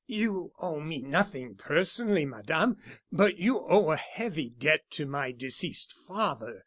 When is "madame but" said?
2.25-3.37